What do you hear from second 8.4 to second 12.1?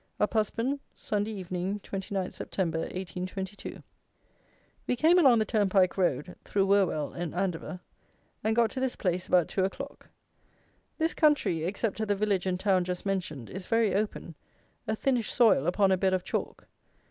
and got to this place about 2 o'clock. This country, except at